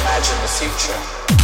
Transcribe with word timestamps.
imagine 0.00 0.40
the 0.42 0.48
future. 0.48 1.43